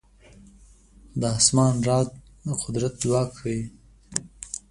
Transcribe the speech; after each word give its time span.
د 1.19 1.21
اسمان 1.39 1.73
رعد 1.87 2.09
د 2.45 2.47
قدرت 2.63 2.93
ځواک 3.01 3.29
ښيي. 3.39 3.61